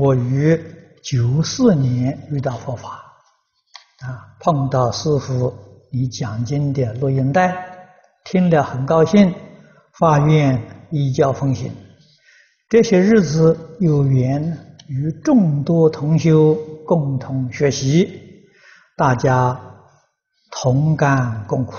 [0.00, 0.58] 我于
[1.02, 3.04] 九四年遇到佛法，
[4.00, 5.52] 啊，碰到师父
[5.92, 7.54] 你讲经的录音带，
[8.24, 9.34] 听了很高兴，
[9.98, 10.58] 发愿
[10.90, 11.70] 依教奉行。
[12.70, 16.54] 这些日子有缘与众多同修
[16.86, 18.22] 共同学习，
[18.96, 19.60] 大家
[20.50, 21.74] 同甘共苦，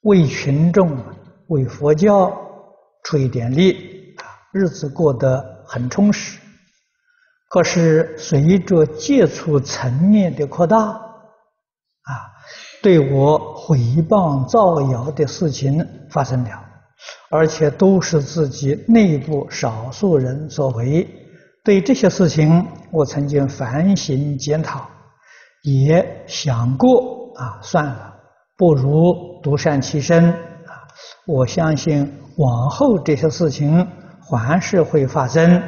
[0.00, 0.98] 为群众、
[1.46, 2.36] 为佛教
[3.04, 6.41] 出一点力，啊，日子过得很充实。
[7.52, 10.96] 可是随着接触层面的扩大，啊，
[12.82, 16.64] 对我诽谤造谣的事情发生了，
[17.30, 21.06] 而且都是自己内部少数人所为。
[21.62, 24.88] 对这些事情，我曾经反省检讨，
[25.62, 28.14] 也想过啊，算了，
[28.56, 30.72] 不如独善其身啊。
[31.26, 33.86] 我相信往后这些事情
[34.30, 35.62] 还是会发生。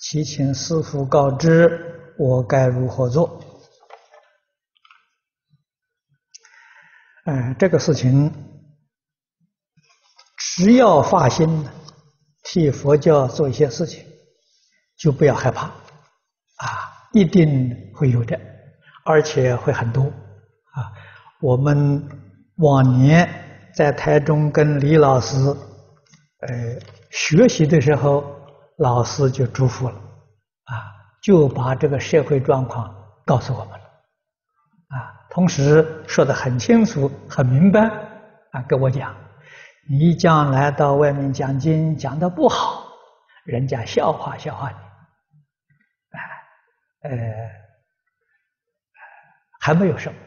[0.00, 3.38] 祈请师父告知我该如何做？
[7.26, 8.32] 哎，这个事情，
[10.38, 11.68] 只要发心
[12.42, 14.02] 替佛教做一些事情，
[14.96, 16.66] 就不要害怕啊，
[17.12, 18.40] 一定会有的，
[19.04, 20.90] 而且会很多啊。
[21.42, 22.02] 我们
[22.56, 23.28] 往年
[23.74, 28.39] 在台中跟李老师呃学习的时候。
[28.80, 30.72] 老师就嘱咐了，啊，
[31.22, 32.94] 就把这个社会状况
[33.26, 33.84] 告诉我们了，
[34.88, 37.80] 啊，同时说得很清楚、很明白，
[38.52, 39.14] 啊，跟我讲，
[39.86, 42.86] 你将来到外面讲经讲得不好，
[43.44, 44.76] 人家笑话笑话你，
[46.16, 46.20] 啊，
[47.02, 47.10] 呃，
[49.60, 50.18] 还没有什么，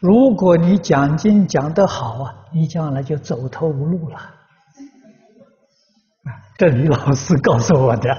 [0.00, 4.34] 如果你讲经讲得好啊，你将来就走投无路了。
[6.58, 8.12] 这李老师告诉我的，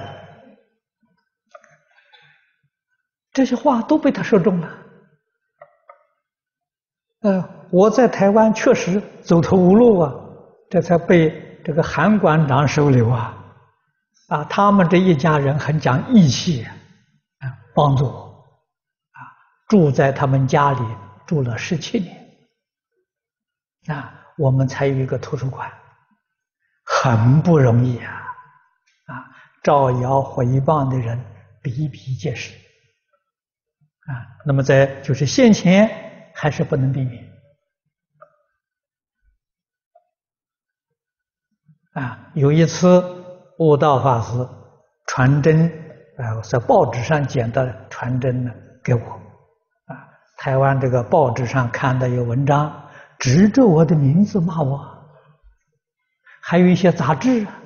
[3.32, 4.78] 这些话都被他说中了。
[7.20, 10.10] 呃，我在台湾确实走投无路啊，
[10.70, 13.36] 这才被这个韩馆长收留啊。
[14.28, 16.72] 啊，他们这一家人很讲义气啊，
[17.74, 18.22] 帮助我
[19.12, 19.20] 啊，
[19.68, 20.80] 住在他们家里
[21.26, 22.26] 住了十七年，
[23.88, 25.70] 啊，我们才有一个图书馆，
[26.86, 28.28] 很不容易啊。
[29.62, 31.22] 造谣诽谤的人
[31.60, 32.54] 比比皆是，
[34.06, 37.30] 啊，那么在就是现前还是不能避免，
[41.92, 43.04] 啊，有一次
[43.58, 44.48] 悟道法师
[45.06, 45.66] 传真，
[46.16, 48.50] 啊，在报纸上捡到传真呢，
[48.82, 49.00] 给我，
[49.84, 52.88] 啊，台湾这个报纸上看到有文章，
[53.18, 54.80] 指着我的名字骂我，
[56.40, 57.59] 还有一些杂志啊。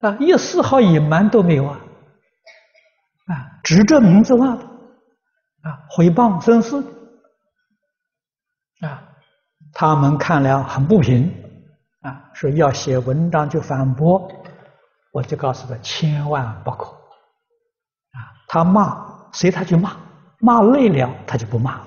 [0.00, 1.80] 啊，一丝毫隐瞒都没有啊！
[3.26, 6.76] 啊，指着名字骂，啊，诽谤生事，
[8.80, 9.02] 啊，
[9.72, 11.34] 他们看了很不平，
[12.02, 14.30] 啊，说要写文章就反驳，
[15.12, 16.84] 我就告诉他千万不可，
[18.12, 19.96] 啊，他骂随他去骂，
[20.38, 21.80] 骂累了他就不骂，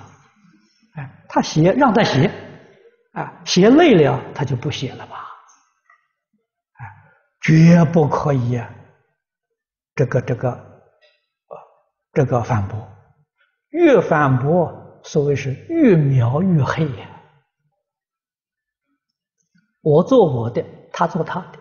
[0.96, 2.30] 哎，他写让他写，
[3.14, 5.21] 啊，写累了他就不写了吧。
[7.42, 8.70] 绝不可以啊！
[9.96, 11.56] 这个这个，啊，
[12.14, 12.88] 这个反驳，
[13.70, 17.10] 越反驳，所谓是越描越黑呀。
[19.82, 20.64] 我做我的，
[20.94, 21.60] 他做他的，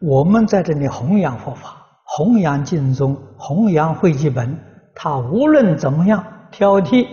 [0.00, 4.58] 我们在这里弘扬佛法，弘扬经宗，弘扬会集本，
[4.94, 7.06] 他无论怎么样挑剔，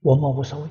[0.00, 0.68] 我们无所谓。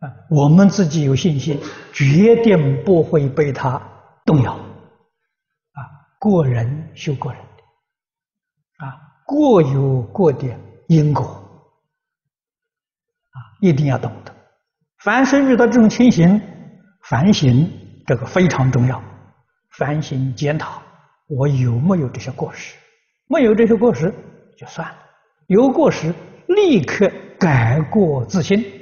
[0.00, 1.60] 啊，我们自己有信心，
[1.92, 3.80] 决定不会被他
[4.24, 4.54] 动摇。
[4.54, 5.80] 啊，
[6.18, 8.96] 过人修过人的，啊，
[9.26, 10.48] 过有过的
[10.88, 14.34] 因果，啊，一定要懂得。
[15.04, 16.40] 凡是遇到这种情形，
[17.02, 17.70] 反省
[18.06, 19.02] 这个非常重要。
[19.76, 20.82] 反省检讨，
[21.28, 22.74] 我有没有这些过失？
[23.26, 24.12] 没有这些过失
[24.56, 24.96] 就算了，
[25.46, 26.14] 有过失
[26.48, 28.79] 立刻改过自新。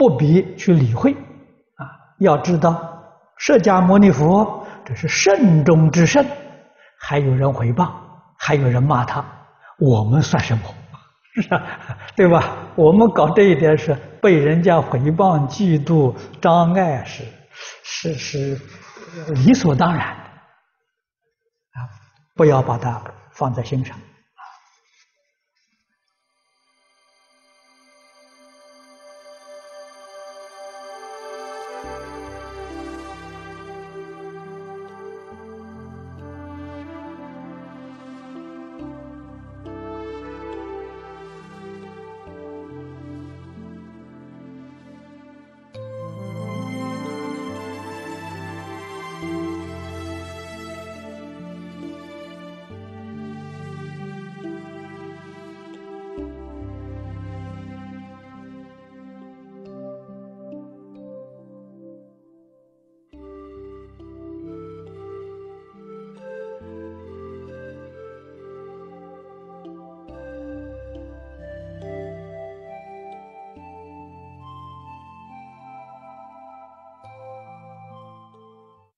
[0.00, 1.84] 不必去理会，啊，
[2.20, 2.72] 要知道
[3.36, 6.24] 释迦牟尼佛这是圣中之圣，
[6.98, 7.86] 还有人诽谤，
[8.38, 9.22] 还有人骂他，
[9.78, 10.62] 我们算什么？
[11.36, 11.62] 是吧？
[12.16, 12.56] 对吧？
[12.76, 18.58] 我们搞这一点是被人家诽谤、嫉妒、障碍，是是是
[19.34, 20.14] 理所当然的，
[21.78, 21.84] 啊，
[22.34, 23.02] 不要把它
[23.32, 23.94] 放在心上。